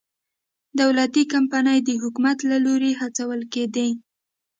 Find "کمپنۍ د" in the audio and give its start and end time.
1.33-1.89